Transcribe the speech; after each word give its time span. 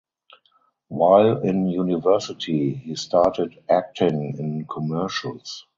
While 0.87 1.43
in 1.43 1.67
university 1.69 2.73
he 2.73 2.95
started 2.95 3.61
acting 3.69 4.35
in 4.39 4.65
commercials. 4.65 5.67